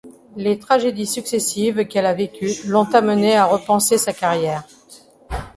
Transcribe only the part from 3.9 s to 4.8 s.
sa carrière.